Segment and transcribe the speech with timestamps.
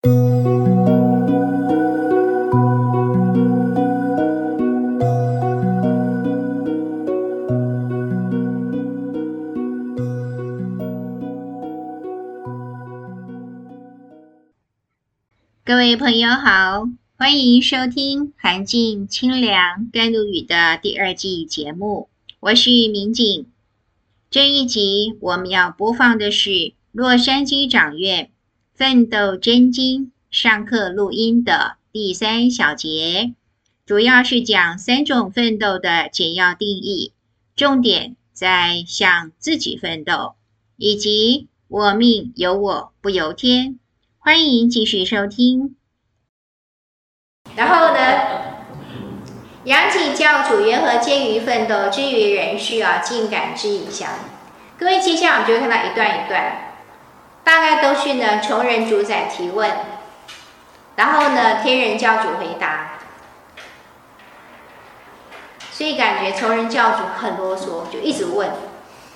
[0.00, 0.10] 各
[15.74, 16.84] 位朋友好，
[17.16, 22.08] 欢迎收听《寒静清凉甘露语》的第二季节目，
[22.38, 23.46] 我是民警。
[24.30, 28.26] 这一集我们要播放的是洛杉矶掌院
[28.78, 33.34] 《奋斗真经》上课录音的第三小节，
[33.84, 37.12] 主要是讲三种奋斗的简要定义，
[37.56, 40.36] 重点在向自己奋斗，
[40.76, 43.80] 以及我命由我不由天。
[44.16, 45.74] 欢迎继续收听。
[47.56, 48.00] 然后呢，
[49.64, 54.08] 杨启教主缘何见于奋斗之于人世啊，尽感之以详。
[54.78, 56.67] 各位，接下来我们就会看到一段一段，
[57.48, 59.70] 大概都是呢，崇仁主宰提问，
[60.96, 62.90] 然后呢，天人教主回答。
[65.70, 68.50] 所以感觉崇仁教主很啰嗦，就一直问。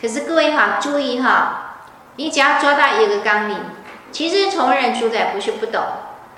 [0.00, 1.74] 可是各位哈，注意哈，
[2.16, 3.58] 你只要抓到一个纲领。
[4.10, 5.82] 其实崇仁主宰不是不懂，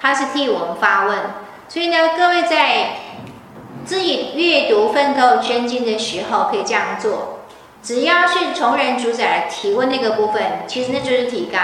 [0.01, 1.17] 他是替我们发问。
[1.69, 2.97] 所以呢，各位在
[3.87, 7.39] 自己阅读《奋斗捐经》的时候，可以这样做：
[7.85, 11.63] 只要是崇仁主宰提问那个部分，其实那就是提纲。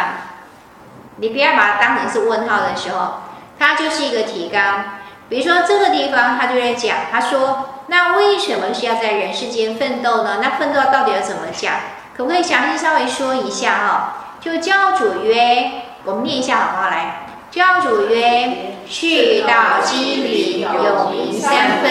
[1.21, 3.21] 你不要把它当成是问号的时候，
[3.59, 4.99] 它就是一个提纲。
[5.29, 10.41] 比如说这个地方，他就在讲，他说：“那为什么是要在人世间奋斗呢？
[10.43, 11.75] 那奋斗到底要怎么讲？
[12.17, 15.85] 可不可以详细稍微说一下哈？”就教主曰。
[16.03, 16.89] 我们念一下好不好？
[16.89, 21.91] 来，教主曰：去道机云，有名三分，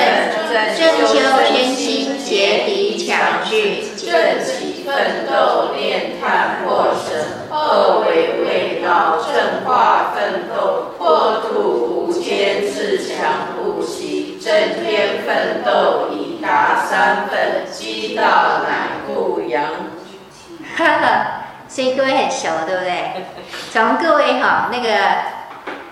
[0.76, 18.24] 正修天心，结敌强志，正己奋斗，炼炭破神；二为未道，正化奋斗，破土无坚，自强不息；震天奋斗，已达三分，机道
[18.68, 19.64] 乃故扬。
[20.76, 21.26] 哈哈。
[21.68, 23.26] 所以各位很熟，对不对？
[23.72, 24.90] 从各位哈那个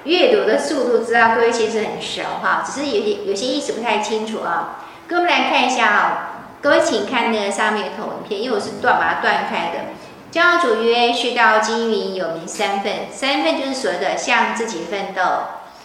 [0.06, 4.80] 阅读的速度，知道各位其实很熟哈，只是有些有些意思不太清楚啊。
[5.08, 9.86] 各位来看一下啊，各位请看那个上面的投影片，因为我是断把它断开的。
[10.32, 15.22] 教主曰：序道机云，有名三份，三份就是所谓的向自己奋斗，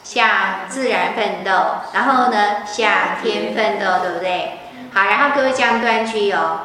[0.03, 1.53] 向自然奋斗，
[1.93, 2.91] 然后呢向
[3.23, 4.61] 天奋斗，对不对？
[4.93, 6.61] 好，然后各位这样断句哦。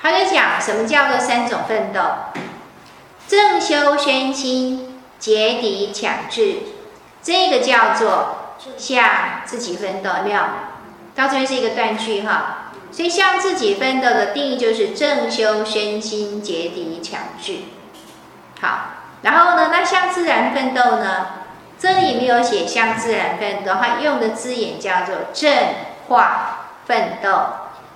[0.00, 2.00] 他就讲什么叫做三种奋斗。
[3.26, 6.56] 正修身心，结敌强志，
[7.22, 9.04] 这个叫做向
[9.44, 10.40] 自己奋斗，没有？
[11.14, 17.58] 到这边是一个断句哈，所以向自己奋斗的定义就是正修身心，结敌强志。
[18.60, 18.80] 好，
[19.22, 21.26] 然后呢，那向自然奋斗呢？
[21.78, 25.54] 这里没有写向自然奋斗，它用的字眼叫做正
[26.08, 27.30] 化奋斗，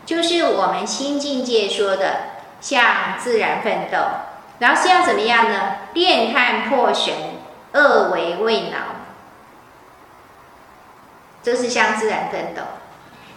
[0.07, 2.17] 就是我们新境界说的
[2.61, 3.99] 向自然奋斗。
[4.61, 5.77] 然后是要怎么样呢？
[5.95, 7.13] 炼炭破绳，
[7.73, 8.79] 二为未恼。
[11.43, 12.63] 这是向自然奋斗。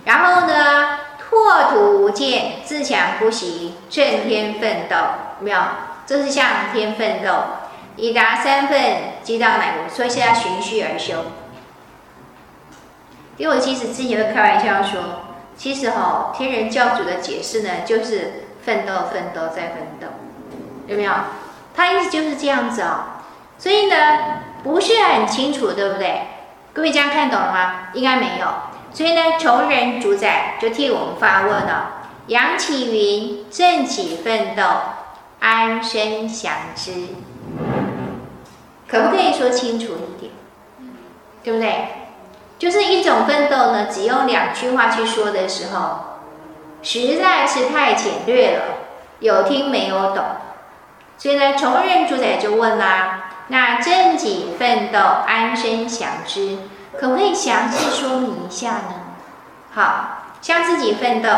[0.03, 0.99] 然后呢，
[1.35, 4.96] 破土无间，自强不息，震天奋斗。
[5.40, 5.59] 有没有？
[6.06, 7.29] 这是向天奋斗。
[7.97, 8.81] 已达三分，
[9.22, 9.94] 机道乃故。
[9.94, 11.25] 所以现在循序而修。
[13.35, 15.01] 因为我其实之前会开玩笑说，
[15.57, 20.07] 其实哈、哦，天人教主的解释呢，就是奋斗、奋斗再奋斗。
[20.88, 21.12] 有没有？
[21.75, 23.19] 他意思就是这样子哦，
[23.57, 23.96] 所以呢，
[24.63, 26.22] 不是很清楚，对不对？
[26.72, 27.90] 各位这样看懂了吗？
[27.94, 28.47] 应该没有。
[28.95, 32.07] 所以呢，穷人主宰就替我们发问了。
[32.28, 34.63] 杨启云：正己奋斗，
[35.41, 36.94] 安身详之，
[38.88, 40.31] 可不可以说清楚一点？
[41.44, 41.88] 对不对？
[42.57, 46.22] 就是一种奋斗呢，只用两句话去说的时候，
[46.81, 48.63] 实在是太简略了，
[49.19, 50.23] 有听没有懂。
[51.17, 56.58] 所以呢，穷人主宰就问啦：“那正己奋斗，安身详之，
[57.00, 58.94] 可不可以详细说明一下呢？”
[59.74, 61.30] 好，向自己奋斗。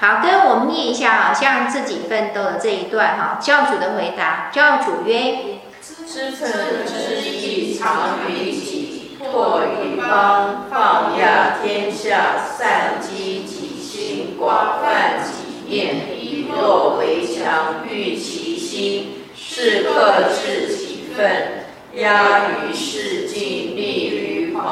[0.00, 3.38] 好，跟我们念一下啊，向自己奋斗的这一段哈。
[3.40, 6.48] 教主的回答：教主曰：“知乘
[6.86, 21.64] 之意，常于己，拓于邦，放亚天下，散积己心，广泛己念，以弱为强，育其心。”是克制己愤，
[21.94, 22.72] 压于，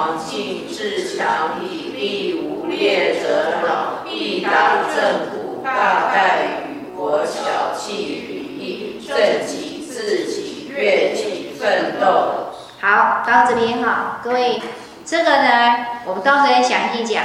[0.07, 4.53] 于狂境，自强以力，无劣则扰，必当
[4.95, 6.39] 正果，大待
[6.69, 14.63] 与国小气与义，正己自己，悦己奋斗，好，到这边哈，各位，
[15.05, 17.25] 这个呢，我们到时候详细讲。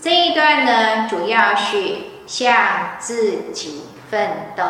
[0.00, 1.96] 这一段呢，主要是
[2.26, 2.54] 向
[2.98, 4.64] 自己奋斗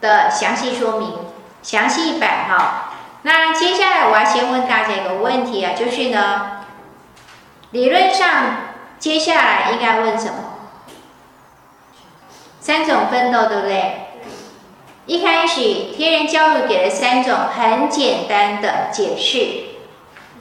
[0.00, 1.14] 的详细说明，
[1.62, 2.92] 详细版哈。
[3.22, 6.59] 那接下来我要先问大家一个问题啊，就是呢，
[7.72, 8.28] 理论上
[8.98, 10.34] 接下来应该问什么？
[12.60, 14.08] 三种奋斗，对不对？
[15.06, 19.78] 一开始天人教主给了三种很简单的解释，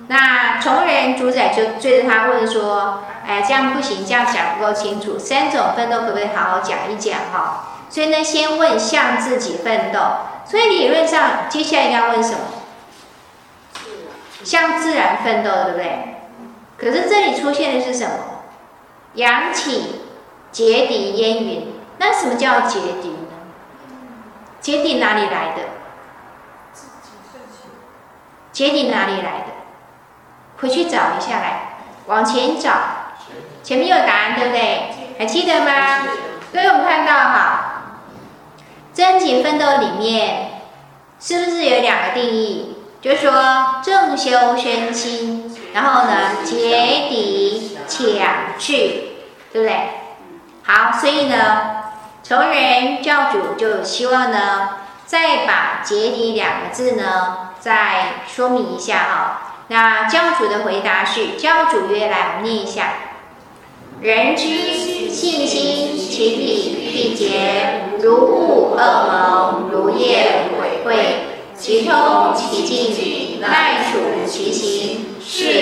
[0.08, 5.18] 那从人主宰就追着他问说：“哎，这样不行，这样讲不够清楚。
[5.18, 7.20] 三种奋斗可不可以好好讲一讲？
[7.32, 10.00] 哈，所以呢，先问向自己奋斗。
[10.46, 12.40] 所以理论上接下来应该问什么？
[14.44, 16.16] 向自然奋斗，对不对？
[16.80, 18.16] 可是这里出现的是什么？
[19.16, 20.02] 扬起
[20.52, 21.74] 结底烟云。
[21.98, 23.28] 那什么叫结底呢？
[24.62, 25.64] 结底哪里来的？
[28.54, 29.46] 劫敌哪里来的？
[30.60, 32.72] 回去找一下来，往前找，
[33.64, 34.92] 前面有答案，对不对？
[35.18, 36.08] 还记得吗？
[36.54, 37.84] 各位，我们看到哈，
[38.94, 40.62] 增进奋斗里面
[41.20, 42.78] 是不是有两个定义？
[43.02, 48.76] 就是说正修身心，然后呢，结敌抢去，
[49.52, 49.76] 对不对？
[50.64, 51.76] 好，所以呢。
[52.22, 54.70] 从人教主就希望呢，
[55.08, 59.42] 再把“结敌”两个字呢，再说明一下哈。
[59.70, 62.94] 那教主的回答是：教主曰：“来，我们念一下。
[64.00, 64.46] 人之
[65.10, 68.80] 信心，其体必结，如雾恶
[69.12, 75.59] 谋，如业毁秽，其通其境，耐处其行，是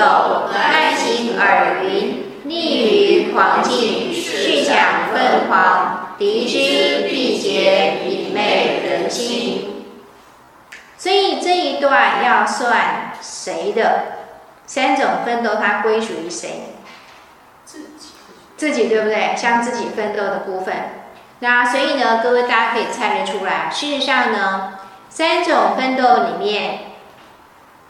[0.00, 9.84] 灵性垢，赖行尔云。”溺于狂境，是讲奋狂，敌之必竭，以昧人心。
[10.98, 14.02] 所以这一段要算谁的？
[14.66, 16.74] 三种奋斗，它归属于谁？
[17.64, 18.08] 自己，
[18.56, 19.36] 自己对不对？
[19.36, 20.74] 向自己奋斗的部分。
[21.38, 23.70] 那所以呢，各位大家可以猜得出来。
[23.70, 24.72] 事实上呢，
[25.08, 26.89] 三种奋斗里面。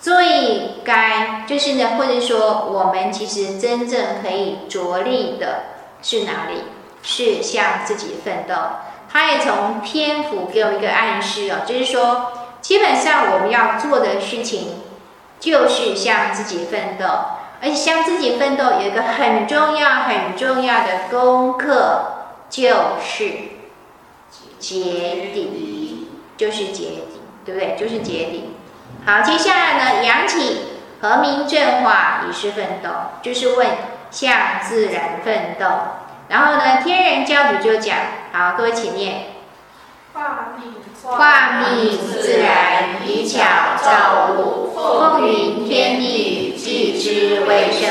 [0.01, 5.65] 最该就是呢，或者说我们其实真正可以着力的
[6.03, 6.63] 是哪里？
[7.03, 8.55] 是向自己奋斗。
[9.13, 14.83] 他也从篇幅给我们一个暗示哦，就是说，基本上我们要做的事情
[15.41, 17.07] 就是向自己奋斗，
[17.61, 22.03] 而且向自己奋斗有一个很重要、很重要的功课，
[22.49, 22.69] 就
[23.03, 23.33] 是
[24.59, 27.77] 劫敌，就是劫敌，对不对？
[27.77, 28.50] 就是劫敌。
[29.07, 30.59] 好，接下来呢，扬起
[31.01, 32.91] 和明正化，以是奋斗，
[33.23, 33.67] 就是问
[34.11, 35.67] 向自然奋斗。
[36.29, 37.97] 然后呢，天人教主就讲，
[38.33, 39.33] 好，各位请念：
[40.13, 43.41] 化命化密自然，以巧
[43.83, 47.89] 造物，奉云天地，济之未盛，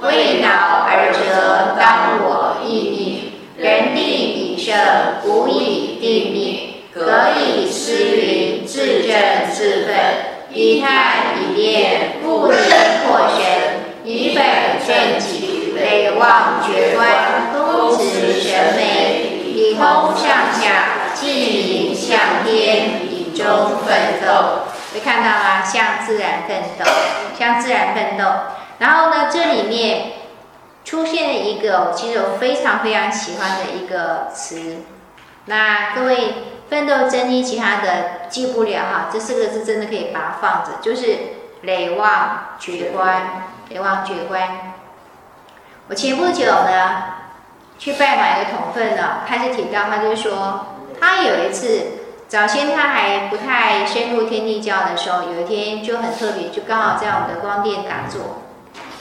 [0.00, 3.32] 为恼而折，当我亦逆。
[3.56, 4.74] 人定已盛，
[5.24, 10.31] 吾以定灭，革以思云，自正自奋。
[10.54, 12.58] 以太以炼，复灵
[13.06, 13.44] 魄神，
[14.04, 14.42] 以北
[14.86, 19.82] 正己，北望绝观，功慈神美，以通
[20.14, 24.66] 上下，尽灵向天，以中奋斗。
[24.92, 25.62] 会看到吗？
[25.64, 26.84] 向自然奋斗，
[27.38, 28.24] 向自然奋斗。
[28.78, 30.12] 然后呢，这里面
[30.84, 34.82] 出现了一个，其实我非常非常喜欢的一个词。
[35.46, 36.34] 那各位。
[36.72, 41.18] 奋斗真经，其他的记不了哈，这四个字真的可以把它放着，就是
[41.60, 44.72] 累忘绝观，累忘绝观。
[45.88, 47.02] 我前不久呢，
[47.78, 51.88] 去拜访一个同奋呢，开始提到，他就说，他有一次
[52.26, 58.44] 早先他还不太深入天地教的时候，有一天就很特别，就刚好在我们的光殿打坐，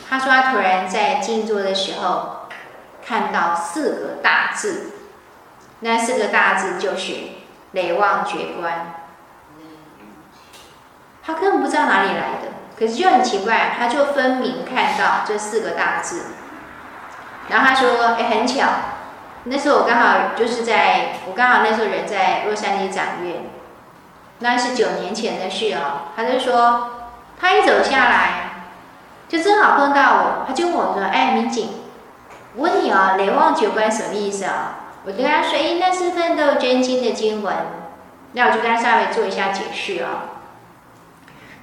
[0.09, 2.47] 他说他突然在静坐的时候
[3.07, 4.91] 看到四个大字，
[5.79, 7.13] 那四个大字就是。
[7.73, 8.93] 累忘绝观，
[11.23, 16.25] 他根本不知道哪里来的，可是就很奇怪，他就分明看到这四个大字。
[17.49, 18.67] 然后他说：“哎，很巧，
[19.45, 23.43] 那时候我刚好就是在，我刚好那时候人在洛杉矶掌院，
[24.39, 27.09] 那是九年前的事哦。”他就说，
[27.39, 28.63] 他一走下来，
[29.27, 31.69] 就正好碰到我，他就问我说：“哎，民警，
[32.55, 37.55] 我问你啊，累忘绝观什么意思啊？”我跟他说：“诶，那是奋斗真经的经文。”
[38.33, 40.39] 那我就跟他稍微做一下解释哦。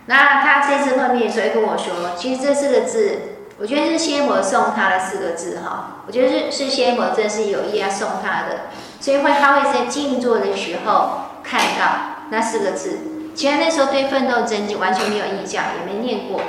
[0.06, 3.20] 那他这次碰面的时候跟我说：“其实这四个字，
[3.58, 6.02] 我觉得是仙佛送他的四个字哈。
[6.06, 8.68] 我觉得是是仙佛真是有意要送他的，
[9.00, 12.98] 所以会他会在静坐的时候看到那四个字。
[13.34, 16.40] 其实那时候对奋斗真经完全没有印象，也没念过，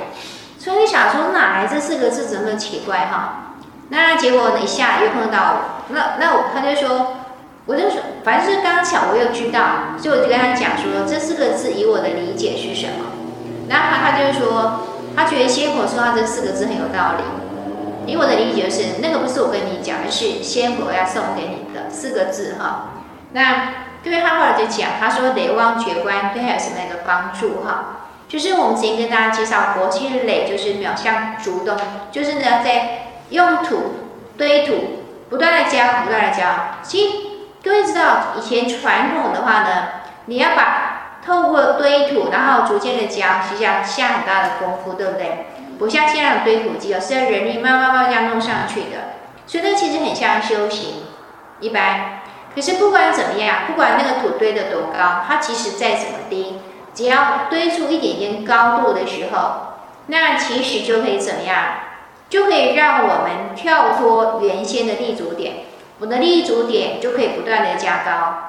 [0.58, 3.49] 所以你想说哪来这四个字怎么奇怪哈？
[3.90, 7.16] 那结果呢，一下又碰到我，那那他就说，
[7.66, 13.06] 我就说反正是刚巧我又知道，所以我就跟他讲说这四个字以我的理解是什么？
[13.68, 22.90] 然后他他就说他觉得仙佛说他这四个字很有道理，以我的理解是那个不是我跟你讲，而是仙佛要送给你的四个字哈。
[23.32, 28.06] 那各位他后来就讲，他说累旺觉观对他有什么样的帮助哈？
[28.28, 31.76] 就是我们之前跟大家介绍过，其实累就是秒像主动，
[32.12, 33.94] 就是呢在用土
[34.36, 36.44] 堆土，不断的浇，不断的浇。
[36.82, 37.16] 其实
[37.62, 39.88] 各位知道，以前传统的话呢，
[40.26, 45.46] 你要把透过堆土，然后逐渐的浇，实际上下很大的功夫，对不对？
[45.78, 51.04] 不像现在的堆土机，是要人力慢慢慢慢这样弄上去的，所以它其实很像修行
[51.60, 52.20] 一般。
[52.54, 56.58] 可是不管怎么样，不管那个土堆得多高，它其实再怎么低，
[56.92, 61.56] 只要堆出一点点高度的时候，那其实就可以怎么样，
[62.30, 65.64] 就可以让我们跳脱原先的立足点，
[65.98, 68.46] 我的立足点就可以不断的加高。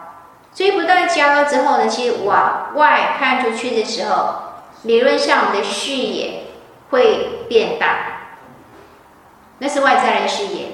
[0.53, 4.35] 所以不断加高之后呢，其实往外看出去的时候，
[4.83, 6.43] 理论上我们的视野
[6.91, 7.87] 会变大，
[9.59, 10.67] 那是外在的视野。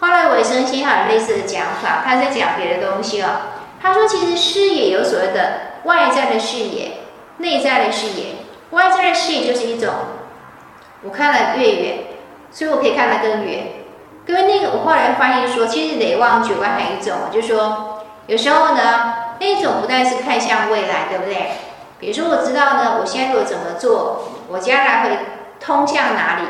[0.00, 3.28] 后来维生系还有类似的讲法，他在讲别的东西哦。
[3.82, 6.92] 他说，其实视野有所谓的外在的视野、
[7.38, 8.36] 内在的视野。
[8.70, 9.92] 外在的视野就是一种，
[11.02, 11.98] 我看了越远，
[12.54, 13.66] 所以我可以看得更远。
[14.26, 21.50] 各位，那个我后来发现说，其实累旺觉观还有一种，就是说有时候呢，那种不但是看向未来，对不对？
[21.98, 25.18] 比如说我知道呢，我现在如果怎么做，我将来会
[25.60, 26.46] 通向哪里？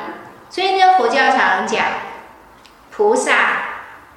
[0.51, 1.85] 所以呢，佛教常常讲。
[2.97, 3.33] 菩萨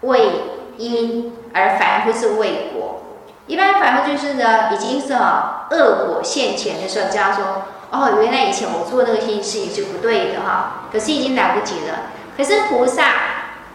[0.01, 0.29] 为
[0.77, 3.01] 因，而凡夫是为果。
[3.47, 12.11] 一般凡夫就是呢，已经是恶果现前的时候，这样说：哦，原来以前我做那个事情是不对的哈，可是已经来不及了。
[12.35, 13.03] 可是菩萨，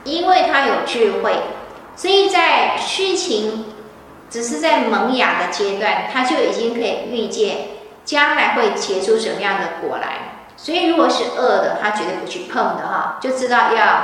[0.05, 1.35] 因为他有智慧，
[1.97, 3.67] 所以在事情
[4.31, 7.69] 只是在萌芽的阶段，他就已经可以预见
[8.05, 10.37] 将来会结出什么样的果来。
[10.57, 14.03] 所以如果是恶的，他绝对不去碰的哈，就知道要。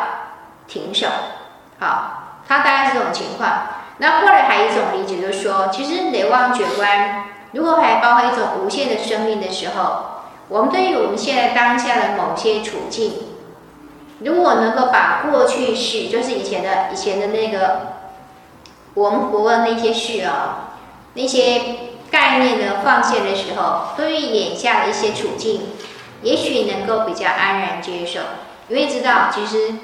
[0.71, 1.07] 停手，
[1.81, 3.51] 好，他大概是这种情况。
[3.97, 10.03] 那后来还有一种理解，就是说，其实雷旺觉观，如果还包含一种无限的生命的时候，
[10.49, 13.13] 我们对于我们现在当下的某些处境，
[14.21, 17.81] 如果能够把过去式，就是以前的以前的那个
[18.95, 20.75] 我们佛的那些事啊，
[21.15, 21.63] 那些
[22.11, 25.63] 概念呢放下的时候，对于眼下的一些处境，
[26.23, 28.21] 也许能够比较安然接受，
[28.69, 29.75] 因为知道其实。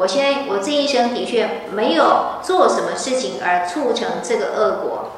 [0.00, 5.10] 我现在我这一生的确没有做什么事情而促成这个恶果，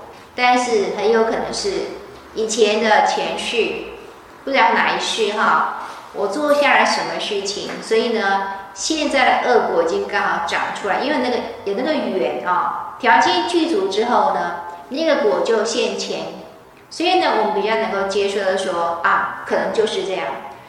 [0.43, 1.71] 但是很有可能是
[2.35, 3.57] 以前的前世，
[4.43, 5.81] 不知道哪一世哈，
[6.15, 8.43] 我做下来什么事情，所以呢，
[8.73, 16.21] 现在的恶果已经刚好长出来，因为那个有那个缘啊，条件具足之后呢，那个果就现前，
[16.89, 20.25] 所以呢，我们比较能够接受的说啊，可能就是这样。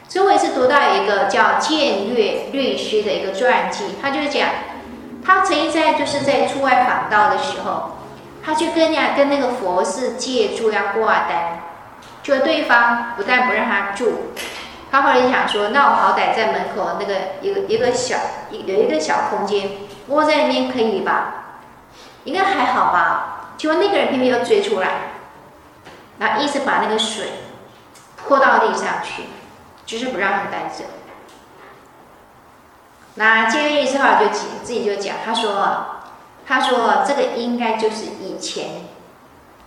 [0.10, 4.50] 所以我也是读到一个叫建岳律师的一个传记，他就是讲，
[5.25, 8.00] 他曾经在就是在出外访道的时候，
[8.44, 11.60] 他去跟人家跟那个佛寺借住要挂单，
[12.24, 14.32] 就对方不但不让他住，
[14.92, 18.18] 他后来想说，那我好歹在门口那个一个一个小
[18.50, 19.72] 有一个小空间
[20.08, 21.34] 窝在里面可以吧？
[22.24, 23.52] 应该还好吧？
[23.58, 24.90] 结果那个人偏偏要追出来，
[26.20, 27.28] 然后一直把那个水
[28.18, 29.24] 泼到地上去。
[29.84, 30.86] 就是不让他们带走。
[33.16, 36.00] 那建岳律师后就自己就讲，他说
[36.51, 38.81] ：“他说这个应该就是以前，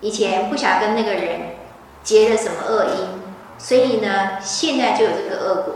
[0.01, 1.57] 以前不想跟那个人
[2.03, 3.23] 结了什么恶因，
[3.57, 5.75] 所以呢，现在就有这个恶果，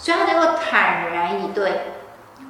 [0.00, 1.82] 所以他能够坦然以对。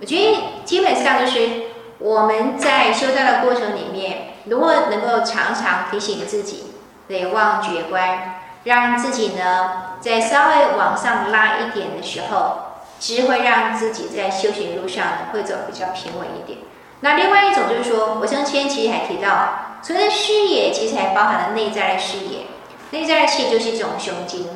[0.01, 1.65] 我觉得基本上就是
[1.99, 6.73] 我们在修道的过程里面，如果能够常常提醒自己，
[7.09, 12.57] 得忘觉观。”让自己呢，再稍微往上拉一点的时候，
[12.99, 16.59] 其实会让自己在修行路上呢，会走比较平稳一点。
[17.01, 22.47] 那另外一种就是说，我之前其实还提到，所谓的视野其实还包含了内在的视野，
[22.91, 24.47] 内在的视野就是一种胸襟。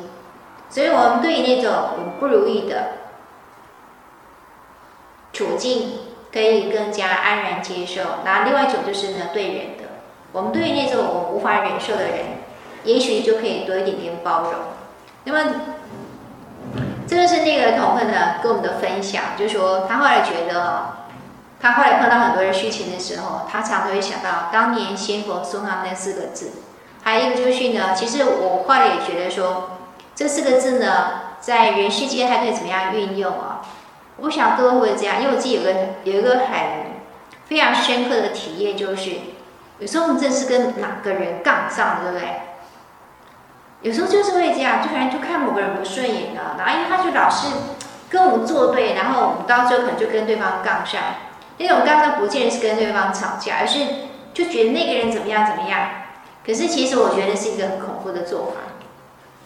[0.69, 1.73] 所以我们对于那种
[2.19, 2.93] 不如意的
[5.31, 5.99] 处境，
[6.31, 8.01] 可以更加安然接受。
[8.25, 9.83] 那另外一种就是呢，对人的，
[10.31, 12.43] 我们对于那种我们无法忍受的人。
[12.85, 14.53] 也许就可以多一点点包容。
[15.23, 15.51] 那么，
[17.07, 21.02] 这个是那个同奋呢跟我们的分享，就是说他后来觉得，
[21.63, 26.51] 他后来碰到很多人事情的时候，他常常会想到当年仙佛送他那四个字。
[27.03, 29.71] 还有一个就是呢，其实我后来也觉得说，
[30.13, 33.61] 这四个字呢，在人世间还可以怎么样运用啊？
[34.17, 36.57] 我不想各位会这样，因为我自己有个有一个很
[37.45, 39.11] 非常深刻的体验，就是
[39.79, 42.41] 有时候我们真是跟哪个人杠上，对不对？
[43.83, 47.47] 有时候就是会这样，就可能就看某个人不顺眼了，然后因为他就老是
[48.09, 51.01] 跟我们作对，然后我们到最后可能就跟对方杠上。
[51.63, 53.79] 那种杠上不见得是跟对方吵架，而是
[54.33, 55.79] 就觉得那个人怎么样怎么样。
[56.45, 58.73] 可是其实我觉得是一个很恐怖的做法。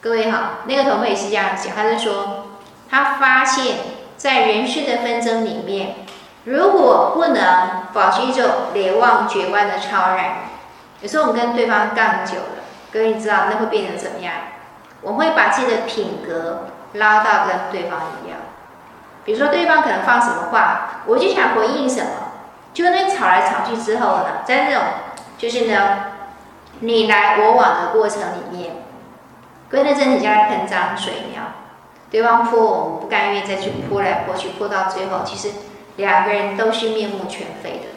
[0.01, 2.47] 各位好，那个同学也是这样讲，他就说
[2.89, 3.77] 他发现，
[4.17, 5.95] 在人世的纷争里面，
[6.45, 10.49] 如果不能保持一种累忘觉观的超然，
[11.01, 12.63] 有时候我们跟对方杠久了。
[12.91, 14.33] 各位你知道那会变成怎么样？
[15.01, 18.39] 我会把自己的品格拉到跟对方一样。
[19.27, 22.09] 比如说对方可能放什么话，我就想回应什么。
[22.73, 24.81] 就那吵来吵去之后呢，在那种
[25.37, 25.97] 就是呢，
[26.79, 28.77] 你来我往的过程里面，
[29.69, 31.43] 各位那真的像在喷脏水一样。
[32.09, 35.55] 对方泼我们不甘愿再去泼来泼去，泼到最后，其实
[35.97, 37.87] 两个人都是面目全非的。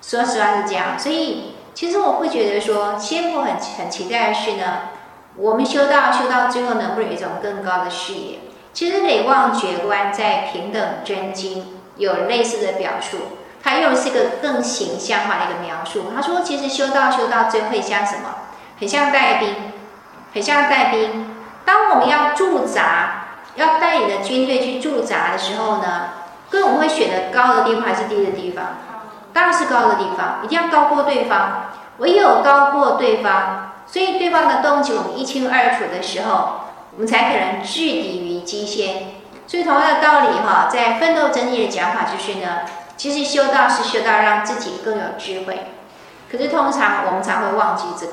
[0.00, 1.50] 说实话是这样，所以。
[1.74, 4.82] 其实我会觉得说，先父很很期待的是呢，
[5.34, 8.38] 我们修道修到最后能不能有一种更高的视野？
[8.74, 13.18] 其实累忘觉观在平等真经有类似的表述，
[13.62, 16.12] 它用是一个更形象化的一个描述。
[16.14, 18.34] 他说，其实修道修到最后会像什么？
[18.80, 19.54] 很像带兵，
[20.34, 21.32] 很像带兵。
[21.64, 26.08] 当我们要驻扎，要带领的军队去驻扎的时候呢，
[26.50, 28.64] 各位我们会选择高的地方还是低的地方？
[29.32, 31.70] 当然是高的地方，一定要高过对方。
[31.98, 36.63] 唯有高过对方，所以对方的动机我们一清二楚的时候，
[36.94, 39.06] 我们才可能制敌于机先。
[39.46, 42.60] 所以同样的道理哈，在奋斗真理的讲法就是呢，
[42.96, 45.66] 其实修道是修道让自己更有智慧。
[46.30, 48.12] 可是通常我们才会忘记这个。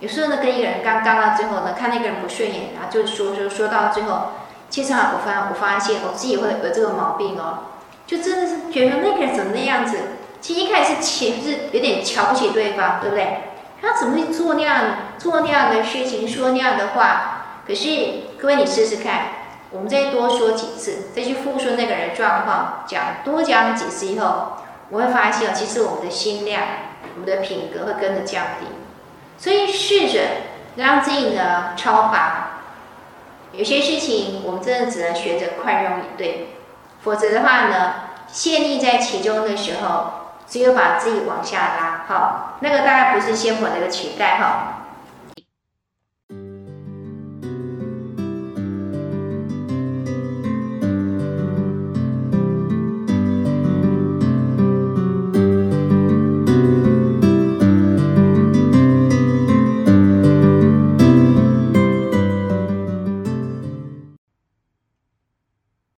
[0.00, 4.32] 有时候呢，跟一个人刚刚到最后呢，看那个人不顺眼，然后就说说说到最后，
[4.70, 7.58] 其实，我发我发现我自己会有这个毛病哦。
[8.06, 9.98] 就真的是觉得那个人怎么那样子？
[10.40, 13.38] 其实一开始是其实有点瞧不起对方，对不对？
[13.82, 14.84] 他怎么会做那样
[15.18, 17.35] 做那样的事情，说那样的话？
[17.66, 17.88] 可是
[18.38, 19.22] 各位你试试看，
[19.70, 24.58] 我们再多说几次，再去复述那个人状况，讲多讲几次以后，
[24.90, 26.62] 我会发现其实我们的心量、
[27.14, 28.66] 我们的品格会跟着降低。
[29.38, 30.20] 所以试着
[30.76, 32.60] 让自己呢超拔，
[33.52, 36.50] 有些事情我们真的只能学着宽容以对。
[37.02, 37.94] 否则的话呢，
[38.28, 40.12] 陷溺在其中的时候，
[40.46, 42.04] 只有把自己往下拉。
[42.08, 44.75] 好，那个当然不是仙佛的一个期待哈。